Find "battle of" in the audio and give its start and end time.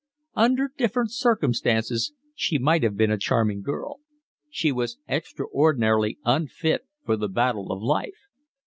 7.29-7.83